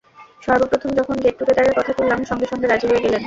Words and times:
সর্ব 0.41 0.63
প্রথম 0.65 0.89
যখন 0.95 1.15
গেট 1.23 1.35
টুগেদারের 1.39 1.77
কথা 1.77 1.91
তুললাম, 1.93 2.19
সঙ্গে 2.23 2.47
সঙ্গে 2.51 2.67
রাজি 2.67 2.85
হয়ে 2.87 3.03
গেলেন। 3.03 3.19